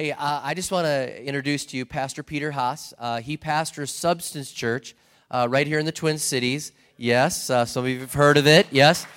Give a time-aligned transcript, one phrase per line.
[0.00, 2.94] Hey, uh, I just want to introduce to you Pastor Peter Haas.
[3.00, 4.94] Uh, he pastors Substance Church
[5.28, 6.70] uh, right here in the Twin Cities.
[6.96, 8.68] Yes, uh, some of you have heard of it.
[8.70, 9.08] Yes.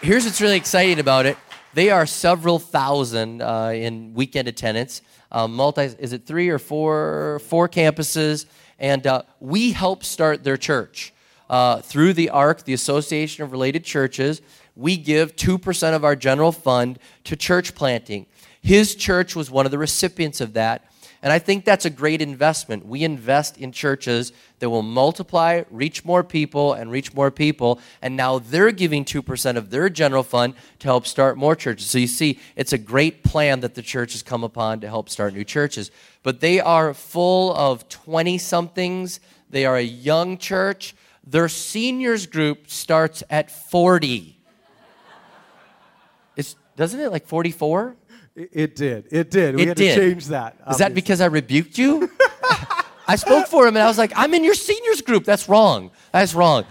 [0.00, 1.38] Here's what's really exciting about it
[1.74, 5.00] they are several thousand uh, in weekend attendance.
[5.32, 8.46] Multi, is it three or four, four campuses?
[8.80, 9.06] And
[9.38, 11.14] we help start their church.
[11.82, 14.42] through the ARC, the Association of Related Churches,
[14.74, 18.26] we give 2% of our general fund to church planting.
[18.62, 20.88] His church was one of the recipients of that.
[21.22, 22.84] And I think that's a great investment.
[22.84, 27.80] We invest in churches that will multiply, reach more people, and reach more people.
[28.00, 31.86] And now they're giving 2% of their general fund to help start more churches.
[31.86, 35.08] So you see, it's a great plan that the church has come upon to help
[35.08, 35.92] start new churches.
[36.24, 40.96] But they are full of 20 somethings, they are a young church.
[41.24, 44.36] Their seniors group starts at 40.
[46.36, 47.94] It's, doesn't it like 44?
[48.34, 49.08] It, did.
[49.10, 49.56] It did.
[49.56, 49.94] We it had did.
[49.94, 50.56] to change that.
[50.70, 52.10] Is that because I rebuked you?
[53.06, 55.24] I spoke for him and I was like, I'm in your seniors group.
[55.24, 55.90] That's wrong.
[56.12, 56.64] That's wrong.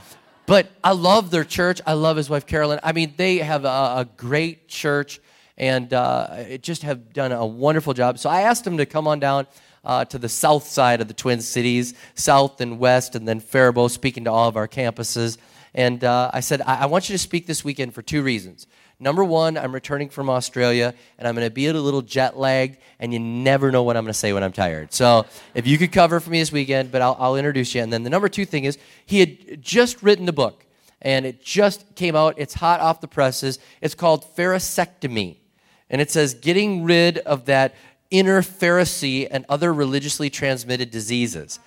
[0.47, 1.81] But I love their church.
[1.85, 2.79] I love his wife, Carolyn.
[2.83, 5.19] I mean, they have a, a great church
[5.57, 8.17] and uh, just have done a wonderful job.
[8.17, 9.45] So I asked him to come on down
[9.83, 13.89] uh, to the south side of the Twin Cities, south and west, and then Faribault,
[13.89, 15.37] speaking to all of our campuses.
[15.73, 18.67] And uh, I said, I-, I want you to speak this weekend for two reasons.
[19.01, 22.77] Number one, I'm returning from Australia and I'm going to be a little jet lagged,
[22.99, 24.93] and you never know what I'm going to say when I'm tired.
[24.93, 27.81] So if you could cover for me this weekend, but I'll, I'll introduce you.
[27.81, 30.67] And then the number two thing is he had just written the book,
[31.01, 32.35] and it just came out.
[32.37, 33.57] It's hot off the presses.
[33.81, 35.37] It's called Pharisectomy,
[35.89, 37.73] and it says getting rid of that
[38.11, 41.59] inner Pharisee and other religiously transmitted diseases.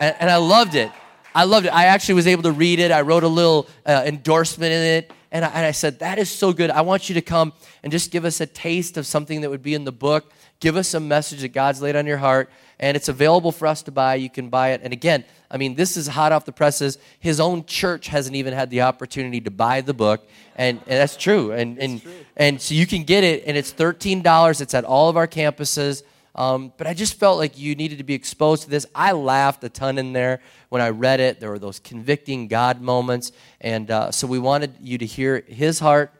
[0.00, 0.90] And, and I loved it.
[1.34, 1.70] I loved it.
[1.70, 2.90] I actually was able to read it.
[2.90, 6.30] I wrote a little uh, endorsement in it and I, and I said, That is
[6.30, 6.70] so good.
[6.70, 9.64] I want you to come and just give us a taste of something that would
[9.64, 10.30] be in the book.
[10.60, 12.50] Give us a message that God's laid on your heart.
[12.78, 14.14] And it's available for us to buy.
[14.14, 14.80] You can buy it.
[14.84, 16.98] And again, I mean, this is hot off the presses.
[17.18, 20.26] His own church hasn't even had the opportunity to buy the book.
[20.54, 21.50] And, and that's true.
[21.50, 22.12] And, and, true.
[22.36, 24.60] and so you can get it, and it's $13.
[24.60, 26.04] It's at all of our campuses.
[26.36, 28.86] Um, but I just felt like you needed to be exposed to this.
[28.94, 31.38] I laughed a ton in there when I read it.
[31.38, 33.30] There were those convicting God moments.
[33.60, 36.12] And uh, so we wanted you to hear his heart.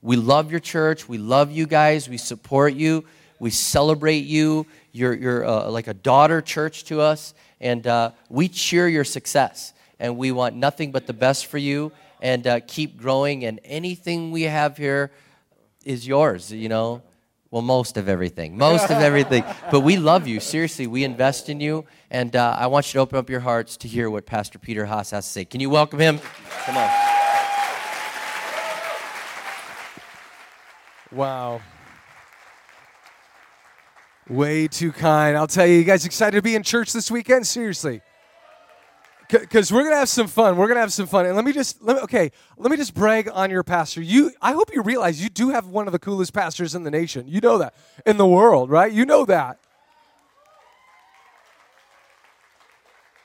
[0.00, 1.08] We love your church.
[1.08, 2.08] We love you guys.
[2.08, 3.04] We support you.
[3.40, 4.66] We celebrate you.
[4.92, 7.34] You're, you're uh, like a daughter church to us.
[7.60, 9.72] And uh, we cheer your success.
[9.98, 11.90] And we want nothing but the best for you.
[12.22, 13.44] And uh, keep growing.
[13.44, 15.10] And anything we have here
[15.84, 17.02] is yours, you know.
[17.50, 18.58] Well, most of everything.
[18.58, 19.44] Most of everything.
[19.70, 20.40] But we love you.
[20.40, 21.84] Seriously, we invest in you.
[22.10, 24.86] And uh, I want you to open up your hearts to hear what Pastor Peter
[24.86, 25.44] Haas has to say.
[25.44, 26.20] Can you welcome him?
[26.64, 26.90] Come on.
[31.12, 31.60] Wow.
[34.28, 35.36] Way too kind.
[35.36, 37.46] I'll tell you, you guys excited to be in church this weekend?
[37.46, 38.02] Seriously
[39.28, 40.56] because we're gonna have some fun.
[40.56, 42.30] We're gonna have some fun, and let me just let me, okay.
[42.56, 44.00] Let me just brag on your pastor.
[44.00, 46.90] You, I hope you realize you do have one of the coolest pastors in the
[46.90, 47.26] nation.
[47.26, 48.92] You know that in the world, right?
[48.92, 49.58] You know that.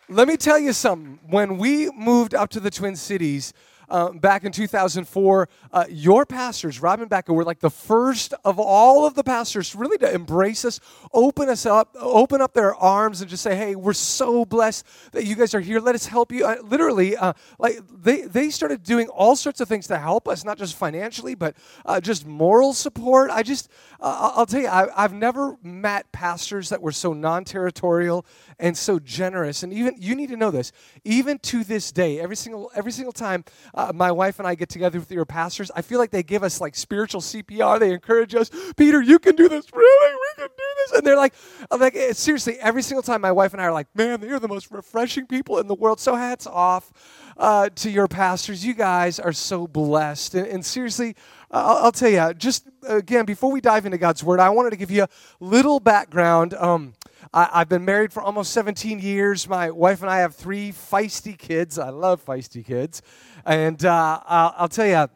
[0.09, 1.19] Let me tell you something.
[1.29, 3.53] When we moved up to the Twin Cities,
[3.91, 8.57] uh, back in 2004, uh, your pastors, Rob and Becca, were like the first of
[8.57, 10.79] all of the pastors really to embrace us,
[11.13, 15.25] open us up, open up their arms, and just say, "Hey, we're so blessed that
[15.25, 15.81] you guys are here.
[15.81, 19.67] Let us help you." Uh, literally, uh, like they they started doing all sorts of
[19.67, 23.29] things to help us, not just financially, but uh, just moral support.
[23.29, 23.69] I just,
[23.99, 28.25] uh, I'll tell you, I, I've never met pastors that were so non-territorial
[28.57, 29.63] and so generous.
[29.63, 30.71] And even you need to know this.
[31.03, 33.43] Even to this day, every single every single time
[33.81, 36.43] uh, my wife and I get together with your pastors, I feel like they give
[36.43, 37.79] us like spiritual CPR.
[37.79, 39.65] They encourage us, Peter, you can do this.
[39.73, 40.91] Really, we can do this.
[40.97, 41.33] And they're like,
[41.69, 44.39] I'm like seriously, every single time my wife and I are like, man, they are
[44.39, 45.99] the most refreshing people in the world.
[45.99, 46.91] So hats off
[47.37, 48.65] uh, to your pastors.
[48.65, 50.35] You guys are so blessed.
[50.35, 51.15] And, and seriously,
[51.49, 54.77] I'll, I'll, tell you, just again, before we dive into God's word, I wanted to
[54.77, 55.09] give you a
[55.39, 56.53] little background.
[56.53, 56.93] Um,
[57.33, 59.47] I, have been married for almost 17 years.
[59.47, 61.77] My wife and I have three feisty kids.
[61.79, 63.01] I love feisty kids.
[63.45, 65.07] And uh, I'll, I'll, tell you,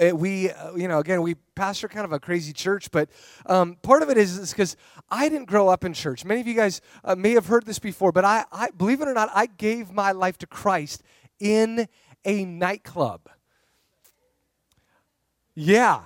[0.00, 3.08] uh, we, uh, you know, again, we pastor kind of a crazy church, but
[3.46, 4.76] um, part of it is because
[5.10, 6.24] I didn't grow up in church.
[6.24, 9.08] Many of you guys uh, may have heard this before, but I, I, believe it
[9.08, 11.02] or not, I gave my life to Christ
[11.38, 11.86] in
[12.24, 13.28] a nightclub.
[15.54, 16.00] Yeah,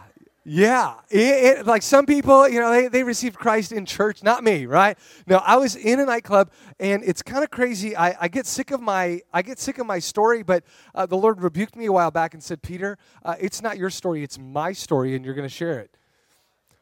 [0.49, 4.43] yeah, it, it, like some people, you know, they, they received Christ in church, not
[4.43, 4.97] me, right?
[5.27, 6.51] No, I was in a nightclub,
[6.81, 7.95] and it's kind of crazy.
[7.95, 10.65] I, I get sick of my I get sick of my story, but
[10.95, 13.91] uh, the Lord rebuked me a while back and said, Peter, uh, it's not your
[13.91, 15.95] story, it's my story, and you're going to share it.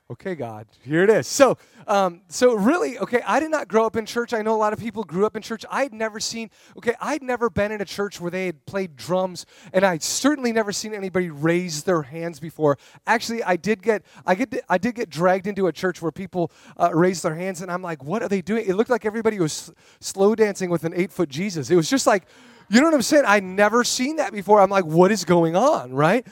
[0.09, 1.27] Okay, God, here it is.
[1.27, 1.59] So,
[1.89, 4.33] um, so really, okay, I did not grow up in church.
[4.33, 5.65] I know a lot of people grew up in church.
[5.69, 6.49] I had never seen,
[6.79, 10.53] okay, I'd never been in a church where they had played drums, and I'd certainly
[10.53, 12.79] never seen anybody raise their hands before.
[13.05, 16.53] Actually, I did get, I get, I did get dragged into a church where people
[16.77, 18.65] uh, raised their hands, and I'm like, what are they doing?
[18.65, 21.69] It looked like everybody was slow dancing with an eight foot Jesus.
[21.69, 22.29] It was just like,
[22.69, 23.25] you know what I'm saying?
[23.27, 24.61] I'd never seen that before.
[24.61, 26.25] I'm like, what is going on, right?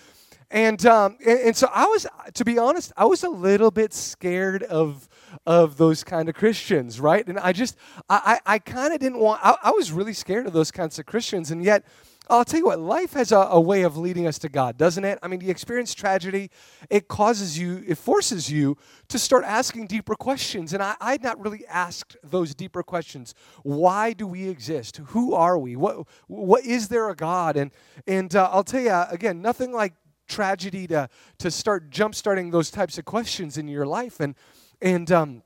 [0.50, 3.92] And, um, and, and so I was, to be honest, I was a little bit
[3.92, 5.08] scared of
[5.46, 7.26] of those kind of Christians, right?
[7.26, 7.76] And I just,
[8.08, 10.98] I, I, I kind of didn't want, I, I was really scared of those kinds
[10.98, 11.50] of Christians.
[11.50, 11.84] And yet,
[12.30, 15.04] I'll tell you what, life has a, a, way of leading us to God, doesn't
[15.04, 15.18] it?
[15.22, 16.50] I mean, you experience tragedy,
[16.88, 20.72] it causes you, it forces you to start asking deeper questions.
[20.72, 23.34] And I, I'd not really asked those deeper questions.
[23.62, 25.02] Why do we exist?
[25.08, 25.76] Who are we?
[25.76, 27.58] What, what is there a God?
[27.58, 27.70] And,
[28.06, 29.92] and uh, I'll tell you, again, nothing like
[30.26, 34.20] tragedy to, to start jump-starting those types of questions in your life.
[34.20, 34.34] And,
[34.80, 35.42] and um,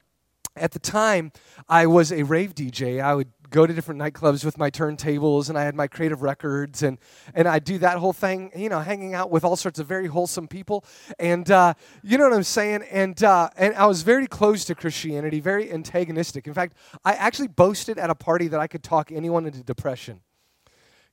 [0.56, 1.32] at the time,
[1.68, 3.00] I was a rave DJ.
[3.00, 6.82] I would go to different nightclubs with my turntables and I had my creative records
[6.82, 6.98] and,
[7.34, 10.06] and I'd do that whole thing, you know, hanging out with all sorts of very
[10.06, 10.84] wholesome people.
[11.18, 12.82] And uh, you know what I'm saying?
[12.90, 16.46] And, uh, and I was very close to Christianity, very antagonistic.
[16.46, 20.20] In fact, I actually boasted at a party that I could talk anyone into depression.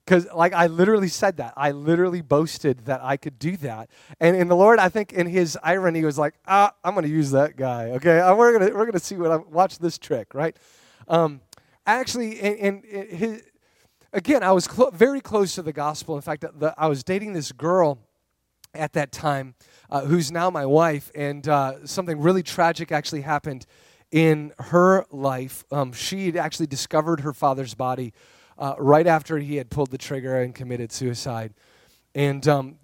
[0.05, 1.53] Because, like, I literally said that.
[1.57, 3.89] I literally boasted that I could do that.
[4.19, 7.11] And in the Lord, I think in his irony, was like, ah, I'm going to
[7.11, 7.89] use that guy.
[7.91, 10.55] Okay, uh, we're going to we're gonna see what I'm, watch this trick, right?
[11.07, 11.41] Um,
[11.87, 13.41] actually, and, his,
[14.13, 16.15] again, I was clo- very close to the gospel.
[16.15, 17.97] In fact, the, I was dating this girl
[18.75, 19.55] at that time
[19.89, 23.65] uh, who's now my wife, and uh, something really tragic actually happened
[24.11, 25.63] in her life.
[25.71, 28.13] Um, she had actually discovered her father's body
[28.57, 31.53] uh, right after he had pulled the trigger and committed suicide.
[32.13, 32.77] And um,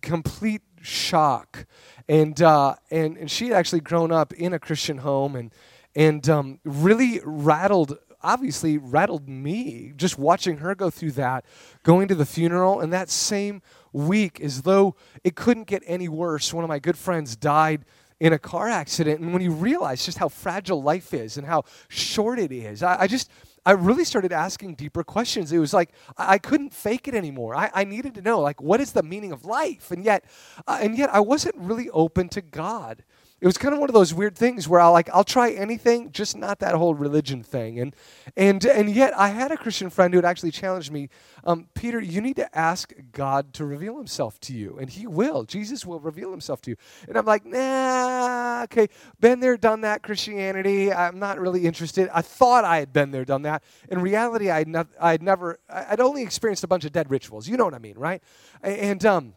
[0.00, 1.66] complete shock.
[2.08, 5.52] And, uh, and, and she had actually grown up in a Christian home and,
[5.94, 11.44] and um, really rattled obviously rattled me just watching her go through that,
[11.84, 13.62] going to the funeral, and that same
[13.92, 17.84] week, as though it couldn't get any worse, one of my good friends died
[18.18, 19.20] in a car accident.
[19.20, 23.02] And when you realize just how fragile life is and how short it is, I,
[23.02, 23.30] I just,
[23.66, 25.52] I really started asking deeper questions.
[25.52, 27.54] It was like I, I couldn't fake it anymore.
[27.54, 29.90] I, I, needed to know, like, what is the meaning of life?
[29.90, 30.24] And yet,
[30.68, 33.02] uh, and yet, I wasn't really open to God
[33.38, 36.10] it was kind of one of those weird things where I'll like I'll try anything,
[36.10, 37.78] just not that whole religion thing.
[37.78, 37.94] And
[38.34, 41.10] and and yet I had a Christian friend who had actually challenged me,
[41.44, 45.44] um, Peter, you need to ask God to reveal Himself to you, and He will.
[45.44, 46.76] Jesus will reveal Himself to you.
[47.08, 48.88] And I'm like, nah, okay,
[49.20, 50.02] been there, done that.
[50.02, 52.08] Christianity, I'm not really interested.
[52.14, 53.62] I thought I had been there, done that.
[53.90, 57.48] In reality, I'd not, I'd never, I'd only experienced a bunch of dead rituals.
[57.48, 58.22] You know what I mean, right?
[58.62, 59.34] And um.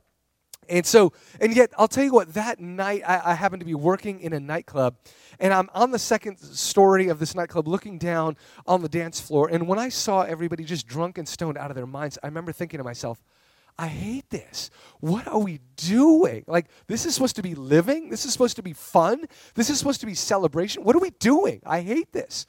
[0.69, 3.73] And so, and yet, I'll tell you what, that night I, I, happened to be
[3.73, 4.95] working in a nightclub,
[5.39, 8.37] and I'm on the second story of this nightclub looking down
[8.67, 9.49] on the dance floor.
[9.51, 12.51] And when I saw everybody just drunk and stoned out of their minds, I remember
[12.51, 13.23] thinking to myself,
[13.79, 14.69] I hate this.
[14.99, 16.43] What are we doing?
[16.45, 18.09] Like, this is supposed to be living?
[18.09, 19.25] This is supposed to be fun?
[19.55, 20.83] This is supposed to be celebration?
[20.83, 21.61] What are we doing?
[21.65, 22.45] I hate this.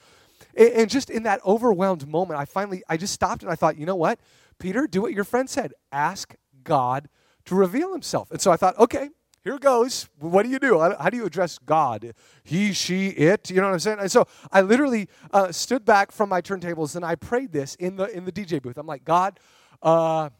[0.54, 3.78] And, and just in that overwhelmed moment, I finally, I just stopped and I thought,
[3.78, 4.18] you know what?
[4.58, 5.72] Peter, do what your friend said.
[5.90, 6.34] Ask
[6.64, 7.08] God
[7.50, 8.30] to reveal himself.
[8.30, 9.10] And so I thought, okay,
[9.42, 10.08] here goes.
[10.20, 10.78] What do you do?
[10.78, 12.14] How do you address God?
[12.44, 13.50] He, she, it.
[13.50, 13.98] You know what I'm saying?
[13.98, 17.96] And so I literally uh, stood back from my turntables and I prayed this in
[17.96, 18.78] the in the DJ booth.
[18.78, 19.40] I'm like, God,
[19.82, 20.30] uh,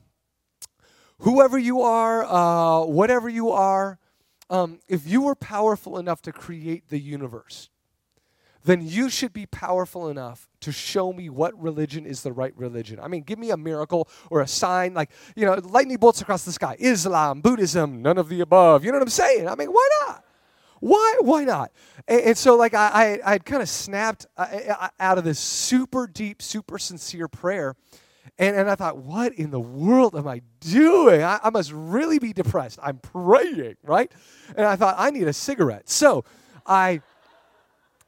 [1.19, 3.99] whoever you are, uh, whatever you are,
[4.49, 7.71] um, if you were powerful enough to create the universe,
[8.65, 13.01] then you should be powerful enough to show me what religion is the right religion.
[13.01, 16.45] I mean, give me a miracle or a sign, like, you know, lightning bolts across
[16.45, 16.77] the sky.
[16.79, 18.85] Islam, Buddhism, none of the above.
[18.85, 19.49] You know what I'm saying?
[19.49, 20.25] I mean, why not?
[20.81, 21.17] Why?
[21.21, 21.73] Why not?
[22.09, 26.07] And, and so, like, I, I, I kind of snapped uh, out of this super
[26.07, 27.77] deep, super sincere prayer.
[28.39, 31.23] And, and I thought, what in the world am I doing?
[31.23, 32.79] I, I must really be depressed.
[32.83, 34.11] I'm praying, right?
[34.57, 35.89] And I thought, I need a cigarette.
[35.89, 36.25] So
[36.67, 37.01] I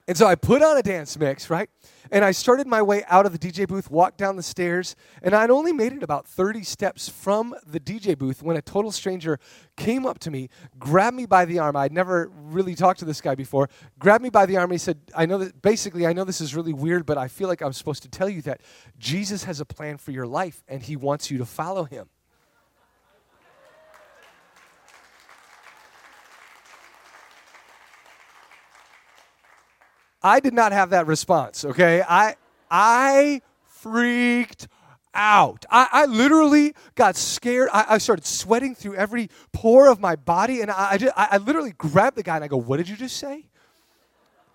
[0.08, 1.70] and so I put on a dance mix, right?
[2.10, 5.32] And I started my way out of the DJ booth, walked down the stairs, and
[5.32, 9.38] I'd only made it about 30 steps from the DJ booth when a total stranger
[9.76, 11.76] came up to me, grabbed me by the arm.
[11.76, 13.70] I'd never really talked to this guy before.
[14.00, 16.40] Grabbed me by the arm and he said, I know that basically, I know this
[16.40, 18.60] is really weird, but I feel like I'm supposed to tell you that
[18.98, 22.08] Jesus has a plan for your life and he wants you to follow him.
[30.22, 32.02] I did not have that response, okay?
[32.08, 32.36] I
[32.70, 34.68] I freaked
[35.14, 35.66] out.
[35.70, 37.68] I, I literally got scared.
[37.72, 41.36] I, I, started sweating through every pore of my body, and I, I, just, I,
[41.36, 43.44] literally grabbed the guy and I go, What did you just say?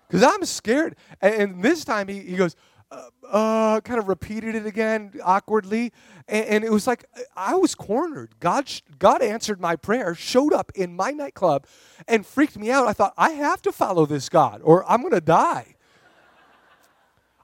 [0.08, 0.96] Because I'm scared.
[1.20, 2.56] And, and, this time he, he goes,
[2.90, 5.92] uh, kind of repeated it again awkwardly.
[6.26, 7.04] And, and, it was like
[7.36, 8.38] I was cornered.
[8.40, 11.66] God, God answered my prayer, showed up in my nightclub,
[12.06, 12.86] and freaked me out.
[12.86, 15.74] I thought, I have to follow this God or I'm going to die.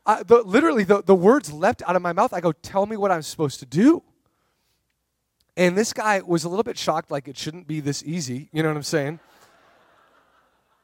[0.07, 2.33] I, the, literally, the, the words leapt out of my mouth.
[2.33, 4.03] I go, Tell me what I'm supposed to do.
[5.57, 8.49] And this guy was a little bit shocked, like it shouldn't be this easy.
[8.53, 9.21] You know what I'm saying?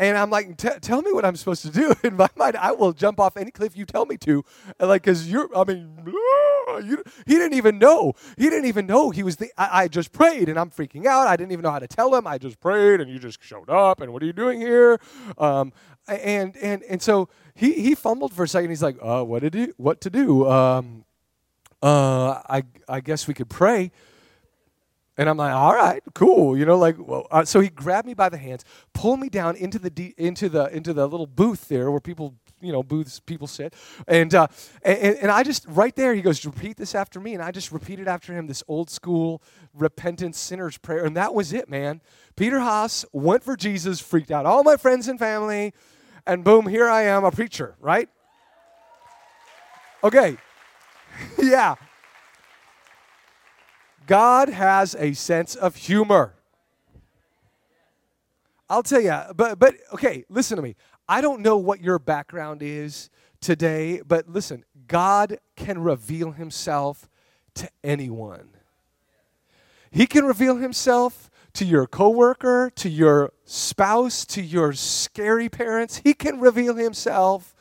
[0.00, 1.94] And I'm like, tell me what I'm supposed to do.
[2.02, 4.42] In my mind, I will jump off any cliff you tell me to.
[4.80, 5.94] Like, because you're, I mean,
[6.84, 8.14] you, he didn't even know.
[8.38, 11.26] He didn't even know he was the, I, I, just prayed and I'm freaking out.
[11.26, 12.26] I didn't even know how to tell him.
[12.26, 14.98] I just prayed and you just showed up and what are you doing here?
[15.36, 15.70] Um,
[16.08, 18.70] and, and, and so he, he fumbled for a second.
[18.70, 19.74] He's like, uh, what to do?
[19.76, 20.48] What to do?
[20.48, 21.04] Um,
[21.82, 23.92] uh, I, I guess we could pray.
[25.20, 28.14] And I'm like, all right, cool, you know, like, well, uh, so he grabbed me
[28.14, 31.68] by the hands, pulled me down into the de- into the into the little booth
[31.68, 33.74] there where people, you know, booths people sit,
[34.08, 34.46] and, uh,
[34.82, 37.70] and and I just right there, he goes, repeat this after me, and I just
[37.70, 39.42] repeated after him this old school
[39.74, 42.00] repentance sinner's prayer, and that was it, man.
[42.34, 45.74] Peter Haas went for Jesus, freaked out all my friends and family,
[46.26, 48.08] and boom, here I am, a preacher, right?
[50.02, 50.38] Okay,
[51.38, 51.74] yeah.
[54.10, 56.34] God has a sense of humor.
[58.68, 60.74] I'll tell you, but but okay, listen to me.
[61.08, 63.08] I don't know what your background is
[63.40, 67.08] today, but listen, God can reveal himself
[67.54, 68.48] to anyone.
[69.92, 76.00] He can reveal himself to your coworker, to your spouse, to your scary parents.
[76.02, 77.54] He can reveal himself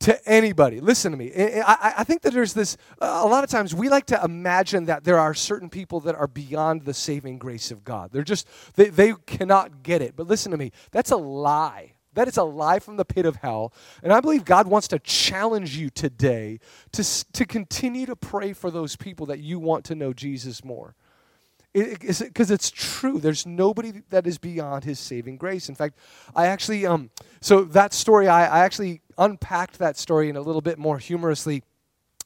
[0.00, 0.80] to anybody.
[0.80, 1.30] Listen to me.
[1.34, 5.04] I, I, think that there's this, a lot of times we like to imagine that
[5.04, 8.10] there are certain people that are beyond the saving grace of God.
[8.10, 10.16] They're just, they, they cannot get it.
[10.16, 11.92] But listen to me, that's a lie.
[12.14, 13.72] That is a lie from the pit of hell.
[14.02, 16.60] And I believe God wants to challenge you today
[16.92, 20.96] to, to continue to pray for those people that you want to know Jesus more
[21.72, 23.18] because it, it, it's true.
[23.18, 25.68] There's nobody that is beyond His saving grace.
[25.68, 25.96] In fact,
[26.34, 30.62] I actually, um, so that story, I, I actually unpacked that story in a little
[30.62, 31.62] bit more humorously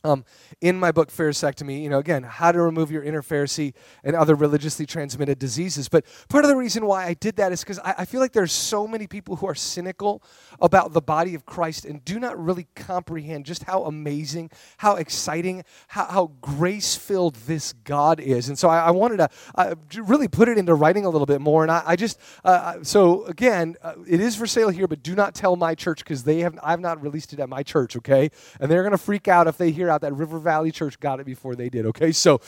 [0.04, 0.24] um,
[0.60, 3.72] in my book, Pharisectomy, you know, again, how to remove your inner Pharisee
[4.04, 5.88] and other religiously transmitted diseases.
[5.88, 8.32] But part of the reason why I did that is because I, I, feel like
[8.32, 10.22] there's so many people who are cynical
[10.60, 15.64] about the body of Christ and do not really comprehend just how amazing, how exciting,
[15.88, 18.48] how, how grace filled this God is.
[18.48, 21.40] And so I, I wanted to uh, really put it into writing a little bit
[21.40, 21.62] more.
[21.62, 25.02] And I, I just, uh, uh so again, uh, it is for sale here, but
[25.02, 27.96] do not tell my church because they have, I've not released it at my church,
[27.96, 28.30] okay?
[28.60, 31.20] And they're going to freak out if they hear out that River Valley Church got
[31.20, 32.12] it before they did, okay?
[32.12, 32.40] So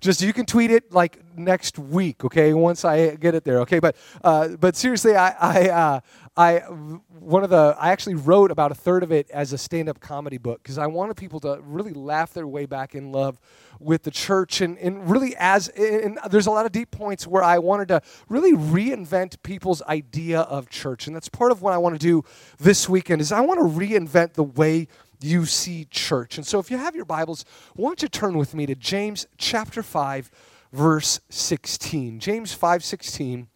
[0.00, 2.54] just you can tweet it like next week, okay?
[2.54, 3.78] Once I get it there, okay?
[3.78, 6.00] But uh, but seriously, I I uh,
[6.36, 10.00] I one of the I actually wrote about a third of it as a stand-up
[10.00, 13.38] comedy book because I wanted people to really laugh their way back in love
[13.78, 17.42] with the church and, and really as and there's a lot of deep points where
[17.42, 21.78] I wanted to really reinvent people's idea of church and that's part of what I
[21.78, 22.24] want to do
[22.58, 24.88] this weekend is I want to reinvent the way
[25.22, 26.36] UC Church.
[26.36, 29.26] And so if you have your Bibles, why don't you turn with me to James
[29.38, 30.30] chapter 5
[30.72, 32.18] verse 16.
[32.18, 33.46] James 5:16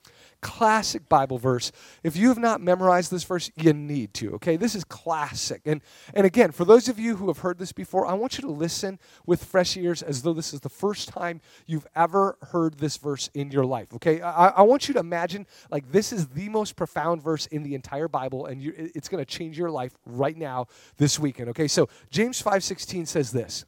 [0.41, 1.73] classic Bible verse.
[2.03, 4.57] If you have not memorized this verse, you need to, okay?
[4.57, 5.63] This is classic.
[5.65, 5.81] And,
[6.15, 8.51] and again, for those of you who have heard this before, I want you to
[8.51, 12.97] listen with fresh ears as though this is the first time you've ever heard this
[12.97, 14.21] verse in your life, okay?
[14.21, 17.75] I, I want you to imagine like this is the most profound verse in the
[17.75, 20.67] entire Bible, and you, it's going to change your life right now
[20.97, 21.69] this weekend, okay?
[21.69, 23.65] So James 5.16 says this,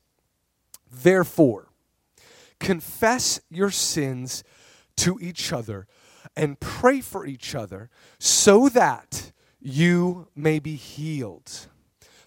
[0.91, 1.69] Therefore,
[2.59, 4.43] confess your sins
[4.97, 5.87] to each other
[6.38, 7.90] and pray for each other
[8.21, 11.66] so that you may be healed.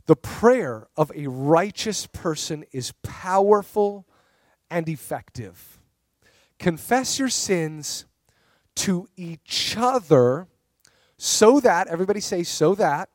[0.05, 4.05] The prayer of a righteous person is powerful
[4.69, 5.79] and effective.
[6.59, 8.05] Confess your sins
[8.75, 10.47] to each other
[11.17, 13.09] so that, everybody say, so that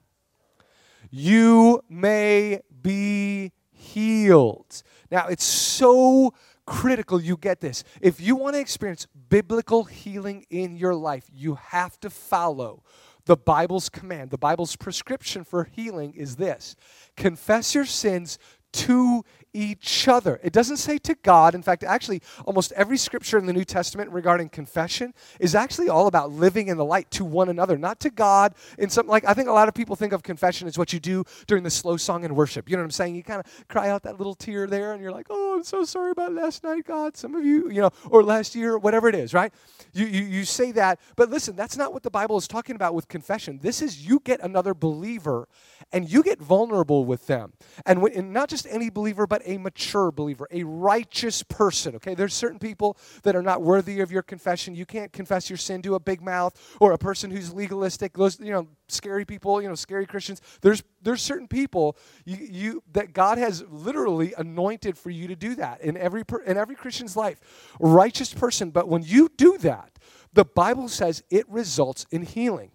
[1.11, 4.83] you may be healed.
[5.11, 6.33] Now, it's so
[6.67, 7.85] critical you get this.
[8.01, 12.83] If you want to experience biblical healing in your life, you have to follow
[13.25, 14.31] the Bible's command.
[14.31, 16.77] The Bible's prescription for healing is this
[17.17, 18.39] confess your sins
[18.73, 19.25] to
[19.57, 20.39] each other.
[20.43, 21.55] It doesn't say to God.
[21.55, 26.07] In fact, actually, almost every scripture in the New Testament regarding confession is actually all
[26.07, 28.55] about living in the light to one another, not to God.
[28.79, 31.01] In some like I think a lot of people think of confession as what you
[31.01, 32.69] do during the slow song and worship.
[32.69, 33.15] You know what I'm saying?
[33.15, 35.85] You kind of cry out that little tear there, and you're like, "Oh, I'm so
[35.85, 39.15] sorry about last night, God." Some of you, you know, or last year, whatever it
[39.15, 39.53] is, right?
[39.95, 42.95] You you, you say that, but listen, that's not what the Bible is talking about
[42.95, 43.59] with confession.
[43.63, 45.49] This is you get another believer,
[45.93, 47.53] and you get vulnerable with them,
[47.85, 52.15] and, when, and not just any believer, but a mature believer, a righteous person, okay?
[52.15, 54.75] There's certain people that are not worthy of your confession.
[54.75, 58.41] You can't confess your sin to a big mouth or a person who's legalistic, those,
[58.41, 60.41] you know, scary people, you know, scary Christians.
[60.61, 65.55] There's there's certain people you, you that God has literally anointed for you to do
[65.57, 67.41] that in every in every Christian's life.
[67.81, 69.99] Righteous person, but when you do that,
[70.33, 72.73] the Bible says it results in healing.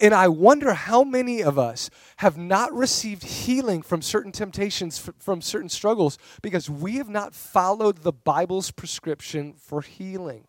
[0.00, 5.40] And I wonder how many of us have not received healing from certain temptations, from
[5.40, 10.47] certain struggles, because we have not followed the Bible's prescription for healing.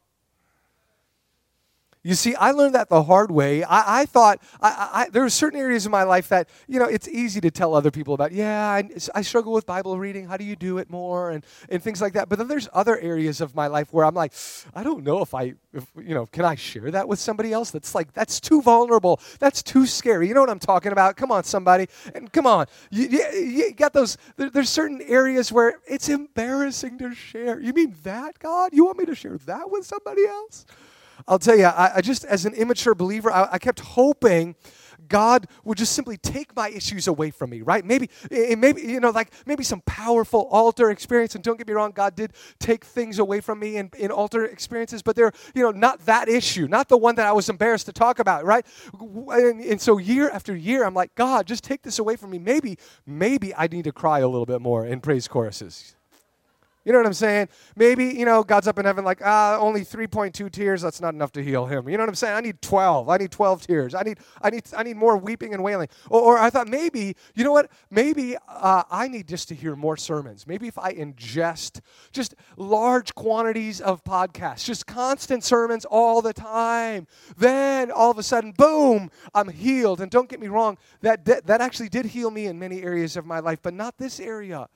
[2.01, 3.61] You see, I learned that the hard way.
[3.61, 6.85] I, I thought I, I, there were certain areas in my life that, you know,
[6.85, 10.25] it's easy to tell other people about, yeah, I, I struggle with Bible reading.
[10.25, 11.31] How do you do it more?
[11.31, 12.29] And, and things like that.
[12.29, 14.31] But then there's other areas of my life where I'm like,
[14.73, 17.71] I don't know if I, if, you know, can I share that with somebody else?
[17.71, 19.19] That's like, that's too vulnerable.
[19.39, 20.29] That's too scary.
[20.29, 21.17] You know what I'm talking about?
[21.17, 21.87] Come on, somebody.
[22.15, 22.67] And come on.
[22.91, 27.59] You, you, you got those, there, there's certain areas where it's embarrassing to share.
[27.59, 28.69] You mean that, God?
[28.71, 30.65] You want me to share that with somebody else?
[31.27, 34.55] I'll tell you, I, I just, as an immature believer, I, I kept hoping
[35.09, 37.83] God would just simply take my issues away from me, right?
[37.83, 41.35] Maybe, eh, eh, maybe you know, like maybe some powerful altar experience.
[41.35, 44.45] And don't get me wrong, God did take things away from me in, in altar
[44.45, 47.87] experiences, but they're, you know, not that issue, not the one that I was embarrassed
[47.87, 48.65] to talk about, right?
[48.99, 52.39] And, and so year after year, I'm like, God, just take this away from me.
[52.39, 55.95] Maybe, maybe I need to cry a little bit more in praise choruses.
[56.89, 57.49] You know what I'm saying?
[57.75, 61.31] Maybe, you know, God's up in heaven like, ah, only 3.2 tears, that's not enough
[61.33, 61.87] to heal him.
[61.87, 62.35] You know what I'm saying?
[62.35, 63.07] I need 12.
[63.09, 63.93] I need 12 tears.
[63.93, 65.87] I need I need I need more weeping and wailing.
[66.09, 67.69] Or, or I thought maybe, you know what?
[67.91, 70.47] Maybe uh, I need just to hear more sermons.
[70.47, 71.81] Maybe if I ingest
[72.11, 77.05] just large quantities of podcasts, just constant sermons all the time,
[77.37, 80.01] then all of a sudden, boom, I'm healed.
[80.01, 83.15] And don't get me wrong, that that, that actually did heal me in many areas
[83.15, 84.67] of my life, but not this area.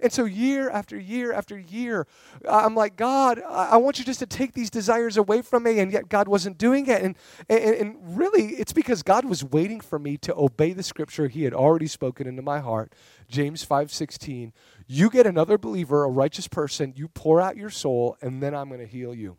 [0.00, 2.06] And so, year after year after year,
[2.48, 5.78] I'm like, God, I want you just to take these desires away from me.
[5.78, 7.02] And yet, God wasn't doing it.
[7.02, 7.16] And,
[7.48, 11.44] and, and really, it's because God was waiting for me to obey the scripture He
[11.44, 12.92] had already spoken into my heart.
[13.28, 14.52] James 5 16.
[14.86, 18.68] You get another believer, a righteous person, you pour out your soul, and then I'm
[18.68, 19.36] going to heal you.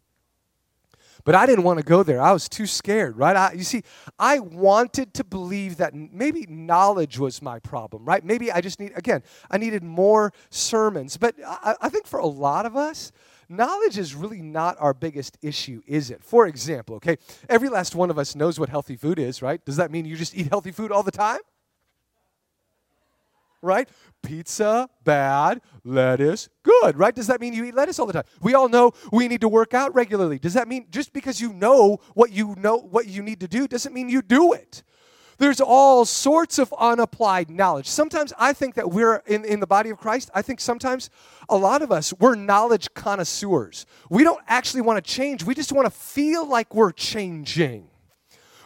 [1.23, 2.21] But I didn't want to go there.
[2.21, 3.35] I was too scared, right?
[3.35, 3.83] I, you see,
[4.17, 8.23] I wanted to believe that maybe knowledge was my problem, right?
[8.23, 11.17] Maybe I just need, again, I needed more sermons.
[11.17, 13.11] But I, I think for a lot of us,
[13.49, 16.23] knowledge is really not our biggest issue, is it?
[16.23, 17.17] For example, okay,
[17.49, 19.63] every last one of us knows what healthy food is, right?
[19.65, 21.39] Does that mean you just eat healthy food all the time?
[23.61, 23.89] Right?
[24.23, 25.61] Pizza, bad.
[25.83, 27.15] Lettuce, good, right?
[27.15, 28.25] Does that mean you eat lettuce all the time?
[28.41, 30.39] We all know we need to work out regularly.
[30.39, 33.67] Does that mean just because you know what you know what you need to do
[33.67, 34.83] doesn't mean you do it?
[35.37, 37.87] There's all sorts of unapplied knowledge.
[37.87, 41.09] Sometimes I think that we're in, in the body of Christ, I think sometimes
[41.47, 43.85] a lot of us, we're knowledge connoisseurs.
[44.09, 47.89] We don't actually want to change, we just want to feel like we're changing.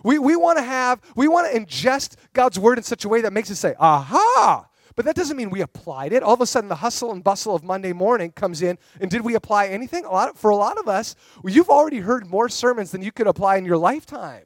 [0.04, 3.22] We, we want to have, we want to ingest God's word in such a way
[3.22, 6.24] that makes us say, aha, but that doesn't mean we applied it.
[6.24, 9.22] All of a sudden, the hustle and bustle of Monday morning comes in, and did
[9.22, 10.06] we apply anything?
[10.06, 13.12] A lot for a lot of us, well, you've already heard more sermons than you
[13.12, 14.46] could apply in your lifetime.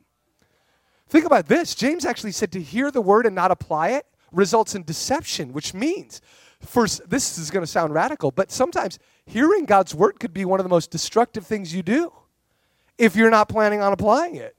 [1.07, 1.75] Think about this.
[1.75, 5.73] James actually said to hear the word and not apply it results in deception, which
[5.73, 6.21] means,
[6.59, 10.59] for this is going to sound radical, but sometimes hearing God's word could be one
[10.59, 12.11] of the most destructive things you do
[12.97, 14.55] if you're not planning on applying it.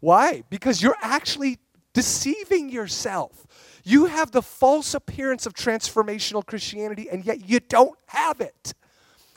[0.00, 0.42] Why?
[0.50, 1.58] Because you're actually
[1.94, 3.46] deceiving yourself.
[3.84, 8.74] You have the false appearance of transformational Christianity, and yet you don't have it.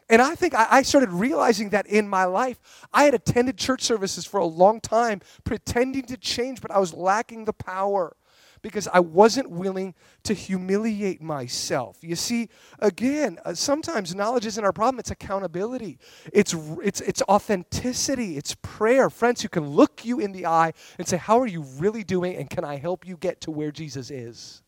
[0.10, 2.60] And I think I, started realizing that in my life.
[2.92, 6.94] I had attended church services for a long time, pretending to change, but I was
[6.94, 8.18] lacking the power
[8.62, 11.98] because I wasn't willing to humiliate myself.
[12.02, 15.98] You see, again, uh, sometimes knowledge isn't our problem, it's accountability,
[16.32, 19.10] it's, it's, it's authenticity, it's prayer.
[19.10, 22.36] Friends who can look you in the eye and say, How are you really doing?
[22.36, 24.62] And can I help you get to where Jesus is?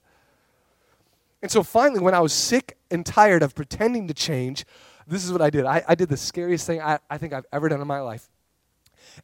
[1.42, 4.66] And so finally, when I was sick and tired of pretending to change,
[5.06, 5.66] this is what I did.
[5.66, 8.30] I, I did the scariest thing I, I think I've ever done in my life.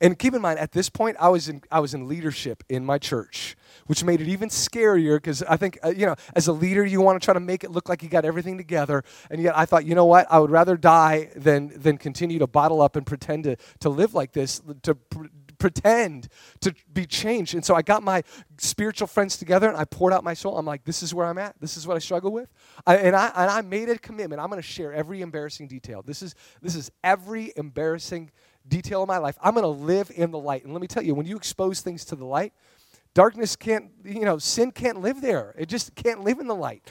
[0.02, 2.86] And keep in mind, at this point, I was in, I was in leadership in
[2.86, 3.56] my church,
[3.88, 7.02] which made it even scarier because I think, uh, you know, as a leader, you
[7.02, 9.04] want to try to make it look like you got everything together.
[9.30, 10.28] And yet I thought, you know what?
[10.30, 14.14] I would rather die than, than continue to bottle up and pretend to, to live
[14.14, 15.26] like this, to pr-
[15.60, 16.30] pretend
[16.62, 17.54] to be changed.
[17.54, 18.24] And so I got my
[18.58, 20.58] spiritual friends together and I poured out my soul.
[20.58, 21.56] I'm like, this is where I'm at.
[21.60, 22.50] This is what I struggle with.
[22.88, 24.42] I, and, I, and I made a commitment.
[24.42, 26.02] I'm going to share every embarrassing detail.
[26.02, 28.32] This is, this is every embarrassing
[28.70, 29.38] detail of my life.
[29.42, 30.64] I'm going to live in the light.
[30.64, 32.54] And let me tell you, when you expose things to the light,
[33.14, 35.56] darkness can't, you know, sin can't live there.
[35.58, 36.90] It just can't live in the light.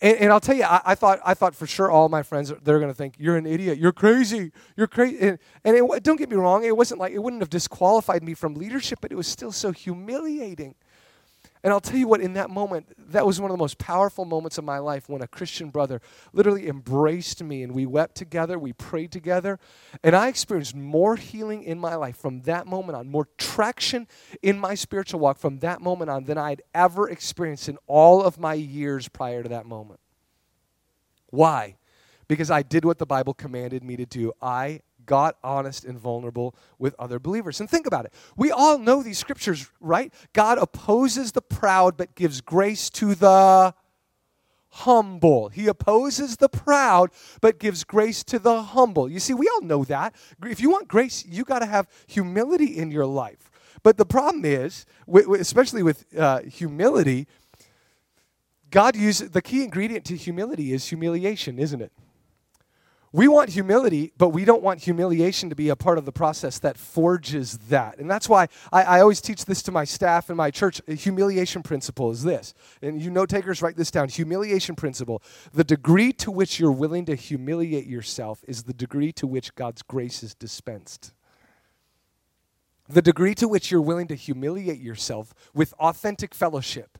[0.00, 2.52] And, and I'll tell you, I, I, thought, I thought for sure all my friends,
[2.62, 5.18] they're going to think, you're an idiot, you're crazy, you're crazy.
[5.20, 8.34] And, and it, don't get me wrong, it wasn't like, it wouldn't have disqualified me
[8.34, 10.74] from leadership, but it was still so humiliating.
[11.66, 14.24] And I'll tell you what, in that moment, that was one of the most powerful
[14.24, 16.00] moments of my life when a Christian brother
[16.32, 19.58] literally embraced me and we wept together, we prayed together.
[20.04, 24.06] And I experienced more healing in my life from that moment on, more traction
[24.42, 28.38] in my spiritual walk from that moment on than I'd ever experienced in all of
[28.38, 29.98] my years prior to that moment.
[31.30, 31.78] Why?
[32.28, 34.32] Because I did what the Bible commanded me to do.
[34.40, 37.60] I got honest and vulnerable with other believers.
[37.60, 38.12] And think about it.
[38.36, 40.12] We all know these scriptures, right?
[40.32, 43.74] God opposes the proud but gives grace to the
[44.68, 45.48] humble.
[45.48, 49.08] He opposes the proud but gives grace to the humble.
[49.08, 50.14] You see, we all know that.
[50.44, 53.50] If you want grace, you got to have humility in your life.
[53.82, 54.84] But the problem is,
[55.38, 57.26] especially with uh, humility,
[58.70, 61.92] God uses the key ingredient to humility is humiliation, isn't it?
[63.16, 66.58] We want humility, but we don't want humiliation to be a part of the process
[66.58, 67.96] that forges that.
[67.96, 70.82] And that's why I, I, always teach this to my staff in my church.
[70.86, 72.52] A humiliation principle is this.
[72.82, 74.10] And you note takers, write this down.
[74.10, 75.22] Humiliation principle.
[75.54, 79.80] The degree to which you're willing to humiliate yourself is the degree to which God's
[79.80, 81.14] grace is dispensed.
[82.86, 86.98] The degree to which you're willing to humiliate yourself with authentic fellowship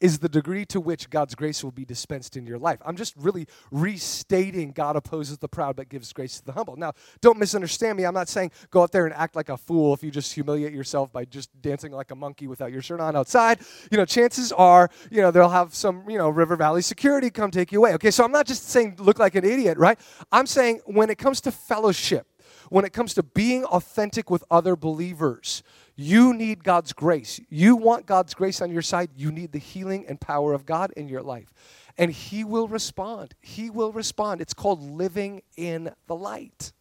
[0.00, 2.78] is the degree to which God's grace will be dispensed in your life.
[2.84, 6.76] I'm just really restating God opposes the proud but gives grace to the humble.
[6.76, 8.04] Now, don't misunderstand me.
[8.04, 10.72] I'm not saying go out there and act like a fool if you just humiliate
[10.72, 13.60] yourself by just dancing like a monkey without your shirt on outside.
[13.90, 17.50] You know, chances are, you know, they'll have some, you know, River Valley security come
[17.50, 17.94] take you away.
[17.94, 19.98] Okay, so I'm not just saying look like an idiot, right?
[20.30, 22.26] I'm saying when it comes to fellowship,
[22.68, 25.62] when it comes to being authentic with other believers,
[25.96, 27.40] you need God's grace.
[27.48, 29.10] You want God's grace on your side.
[29.16, 31.52] You need the healing and power of God in your life.
[31.96, 33.34] And He will respond.
[33.40, 34.42] He will respond.
[34.42, 36.72] It's called living in the light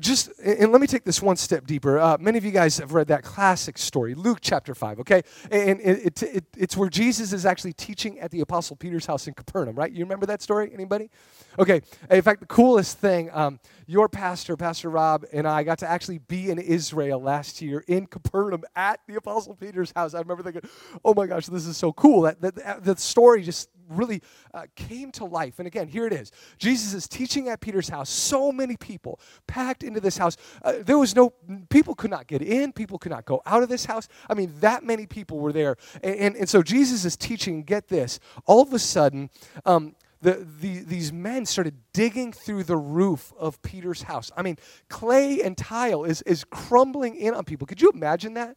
[0.00, 1.98] just and let me take this one step deeper.
[1.98, 5.22] Uh, many of you guys have read that classic story luke chapter 5 okay?
[5.50, 9.26] And it, it, it, it's where jesus is actually teaching at the apostle peter's house
[9.26, 9.92] in capernaum right?
[9.92, 11.10] You remember that story anybody?
[11.58, 15.88] Okay in fact the coolest thing um, your pastor pastor rob and i got to
[15.88, 20.14] actually be in israel last year in capernaum at the apostle peter's house.
[20.14, 20.68] I remember thinking
[21.04, 22.22] oh my gosh this is so cool.
[22.22, 24.22] That, that, that story just really
[24.54, 25.58] uh, came to life.
[25.58, 26.32] And again, here it is.
[26.58, 28.08] Jesus is teaching at Peter's house.
[28.08, 30.36] So many people packed into this house.
[30.62, 31.32] Uh, there was no,
[31.68, 34.08] people could not get in, people could not go out of this house.
[34.28, 35.76] I mean, that many people were there.
[36.02, 39.30] And, and, and so Jesus is teaching, get this, all of a sudden,
[39.66, 44.30] um, the, the, these men started digging through the roof of Peter's house.
[44.36, 47.66] I mean, clay and tile is, is crumbling in on people.
[47.66, 48.56] Could you imagine that?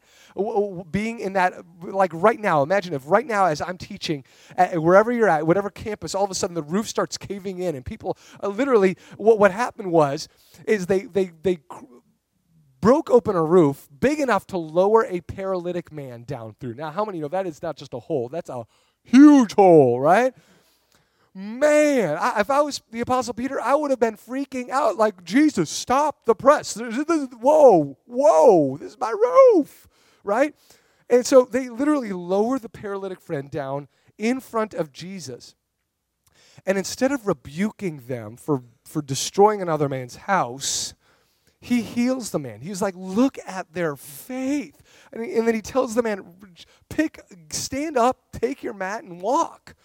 [0.91, 4.26] Being in that, like right now, imagine if right now, as I'm teaching,
[4.73, 7.86] wherever you're at, whatever campus, all of a sudden the roof starts caving in, and
[7.86, 10.28] people uh, literally, what, what happened was,
[10.67, 11.60] is they, they, they,
[12.82, 16.73] broke open a roof big enough to lower a paralytic man down through.
[16.73, 18.28] Now, how many know that is not just a hole?
[18.28, 18.65] That's a
[19.04, 20.34] huge hole, right?
[21.34, 25.24] Man, I, if I was the Apostle Peter, I would have been freaking out like,
[25.24, 26.76] Jesus, stop the press.
[26.76, 29.88] Whoa, whoa, this is my roof,
[30.24, 30.56] right?
[31.10, 35.56] And so they literally lower the paralytic friend down in front of Jesus.
[36.65, 40.93] And instead of rebuking them for, for destroying another man's house,
[41.60, 42.62] he heals the man.
[42.62, 44.82] He's like, look at their faith.
[45.12, 46.26] And, and then he tells the man,
[46.89, 49.76] pick, stand up, take your mat, and walk.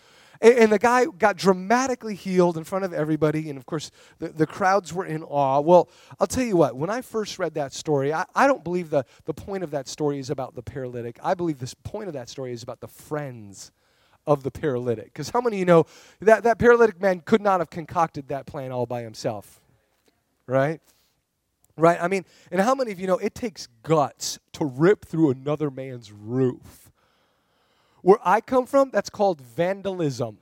[0.40, 3.50] And, and, the guy got dramatically healed in front of everybody.
[3.50, 5.60] And of course, the, the crowds were in awe.
[5.60, 5.88] Well,
[6.20, 9.04] I'll tell you what, when I first read that story, I, I don't believe the,
[9.24, 11.18] the point of that story is about the paralytic.
[11.22, 13.72] I believe the point of that story is about the friends
[14.28, 15.06] of the paralytic.
[15.06, 15.86] Because how many of you know
[16.20, 19.60] that, that paralytic man could not have concocted that plan all by himself?
[20.46, 20.80] Right?
[21.76, 21.98] Right?
[22.00, 25.70] I mean, and how many of you know it takes guts to rip through another
[25.70, 26.87] man's roof?
[28.08, 30.38] Where I come from, that's called vandalism.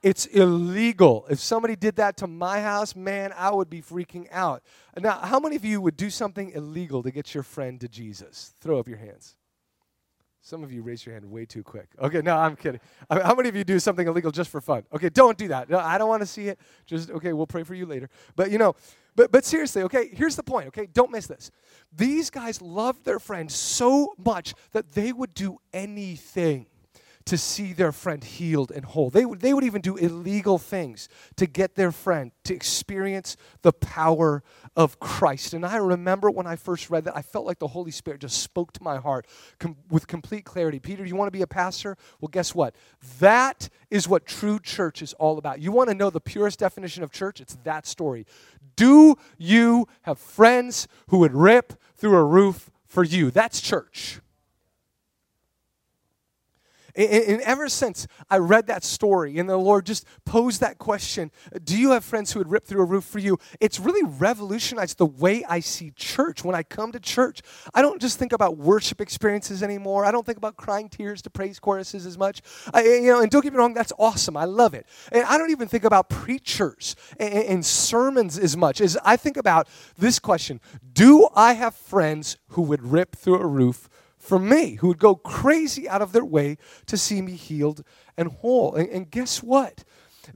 [0.00, 1.26] It's illegal.
[1.28, 4.62] If somebody did that to my house, man, I would be freaking out.
[4.96, 8.54] Now, how many of you would do something illegal to get your friend to Jesus?
[8.60, 9.34] Throw up your hands.
[10.40, 11.88] Some of you raise your hand way too quick.
[12.00, 12.80] Okay, no, I'm kidding.
[13.10, 14.84] How many of you do something illegal just for fun?
[14.92, 15.68] Okay, don't do that.
[15.68, 16.60] No, I don't want to see it.
[16.86, 18.08] Just okay, we'll pray for you later.
[18.36, 18.76] But you know,
[19.16, 20.86] but but seriously, okay, here's the point, okay?
[20.86, 21.50] Don't miss this.
[21.92, 26.66] These guys loved their friend so much that they would do anything
[27.30, 29.08] to see their friend healed and whole.
[29.08, 34.42] They, they would even do illegal things to get their friend to experience the power
[34.74, 35.54] of Christ.
[35.54, 38.42] And I remember when I first read that, I felt like the Holy Spirit just
[38.42, 39.28] spoke to my heart
[39.60, 40.80] com- with complete clarity.
[40.80, 41.96] Peter, you want to be a pastor?
[42.20, 42.74] Well, guess what?
[43.20, 45.60] That is what true church is all about.
[45.60, 47.40] You want to know the purest definition of church?
[47.40, 48.26] It's that story.
[48.74, 53.30] Do you have friends who would rip through a roof for you?
[53.30, 54.20] That's church.
[56.94, 61.30] And, ever since I read that story and the Lord just posed that question,
[61.64, 63.38] do you have friends who would rip through a roof for you?
[63.60, 66.44] It's really revolutionized the way I see church.
[66.44, 67.42] When I come to church,
[67.74, 70.04] I don't just think about worship experiences anymore.
[70.04, 72.42] I don't think about crying tears to praise choruses as much.
[72.72, 74.36] I, you know, and don't get me wrong, that's awesome.
[74.36, 74.86] I love it.
[75.12, 79.36] And I don't even think about preachers and, and sermons as much as I think
[79.36, 80.60] about this question
[80.92, 83.88] Do I have friends who would rip through a roof
[84.20, 87.82] for me who would go crazy out of their way to see me healed
[88.16, 88.74] and whole.
[88.74, 89.82] And, and guess what?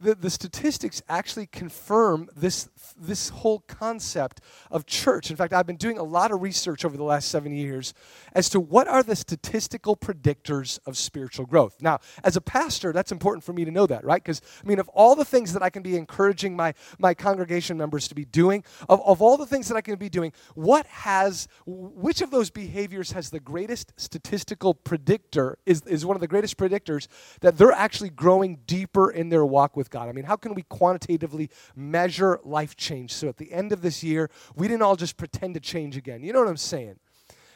[0.00, 5.30] The, the statistics actually confirm this, this whole concept of church.
[5.30, 7.94] In fact, I've been doing a lot of research over the last seven years
[8.32, 11.76] as to what are the statistical predictors of spiritual growth.
[11.80, 14.22] Now, as a pastor, that's important for me to know that, right?
[14.22, 17.76] Because, I mean, of all the things that I can be encouraging my, my congregation
[17.76, 20.86] members to be doing, of, of all the things that I can be doing, what
[20.86, 26.28] has, which of those behaviors has the greatest statistical predictor, is, is one of the
[26.28, 27.08] greatest predictors
[27.40, 30.08] that they're actually growing deeper in their walk with God?
[30.08, 34.02] I mean, how can we quantitatively measure life change so at the end of this
[34.02, 36.22] year, we didn't all just pretend to change again?
[36.22, 36.98] You know what I'm saying?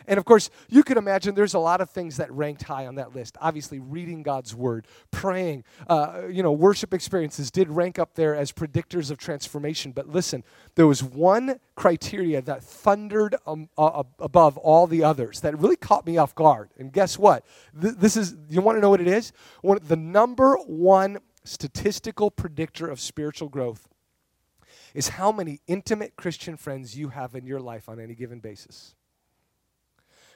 [0.08, 2.94] And of course, you could imagine there's a lot of things that ranked high on
[2.94, 3.36] that list.
[3.42, 8.50] Obviously, reading God's word, praying, uh, you know, worship experiences did rank up there as
[8.50, 9.92] predictors of transformation.
[9.92, 10.44] But listen,
[10.76, 16.06] there was one criteria that thundered um, uh, above all the others that really caught
[16.06, 16.70] me off guard.
[16.78, 17.44] And guess what?
[17.78, 19.32] Th- this is, you want to know what it is?
[19.60, 23.88] One, the number one statistical predictor of spiritual growth
[24.94, 28.94] is how many intimate Christian friends you have in your life on any given basis.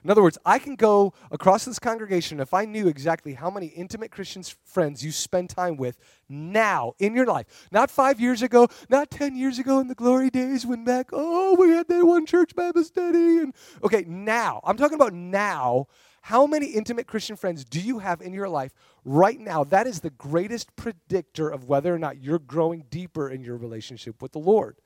[0.05, 3.67] In other words, I can go across this congregation if I knew exactly how many
[3.67, 5.97] intimate Christian friends you spend time with
[6.29, 7.69] now in your life.
[7.71, 11.55] Not five years ago, not 10 years ago in the glory days when back, oh,
[11.57, 13.39] we had that one church Bible study.
[13.39, 15.87] And okay, now, I'm talking about now.
[16.23, 18.73] How many intimate Christian friends do you have in your life
[19.05, 19.65] right now?
[19.65, 24.23] That is the greatest predictor of whether or not you're growing deeper in your relationship
[24.23, 24.77] with the Lord.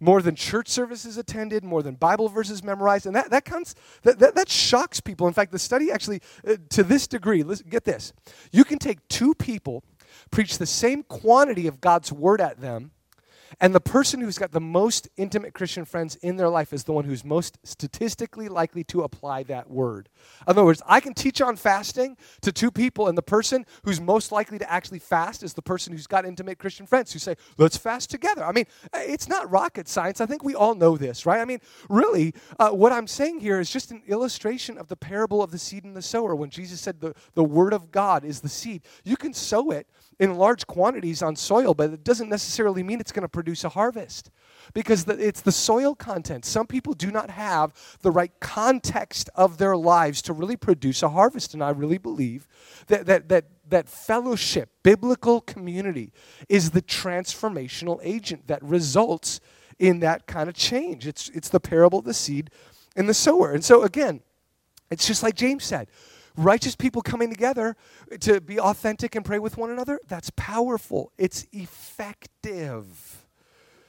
[0.00, 4.18] More than church services attended, more than Bible verses memorized, and that, that, comes, that,
[4.18, 5.28] that, that shocks people.
[5.28, 8.12] In fact, the study actually, uh, to this degree, listen, get this.
[8.50, 9.84] You can take two people,
[10.32, 12.90] preach the same quantity of God's word at them,
[13.60, 16.92] and the person who's got the most intimate Christian friends in their life is the
[16.92, 20.08] one who's most statistically likely to apply that word.
[20.46, 24.00] In other words, I can teach on fasting to two people, and the person who's
[24.00, 27.36] most likely to actually fast is the person who's got intimate Christian friends who say,
[27.58, 28.44] let's fast together.
[28.44, 30.20] I mean, it's not rocket science.
[30.20, 31.40] I think we all know this, right?
[31.40, 35.42] I mean, really, uh, what I'm saying here is just an illustration of the parable
[35.42, 38.40] of the seed and the sower when Jesus said the, the word of God is
[38.40, 38.82] the seed.
[39.04, 39.86] You can sow it
[40.18, 43.68] in large quantities on soil, but it doesn't necessarily mean it's going to produce a
[43.68, 44.30] harvest
[44.72, 46.44] because the, it's the soil content.
[46.44, 47.72] Some people do not have
[48.02, 52.46] the right context of their lives to really produce a harvest, and I really believe
[52.86, 56.12] that that that that fellowship, biblical community,
[56.48, 59.40] is the transformational agent that results
[59.78, 61.06] in that kind of change.
[61.06, 62.50] It's it's the parable of the seed
[62.96, 64.20] and the sower, and so again,
[64.90, 65.88] it's just like James said
[66.36, 67.76] righteous people coming together
[68.20, 71.12] to be authentic and pray with one another, that's powerful.
[71.18, 73.26] It's effective.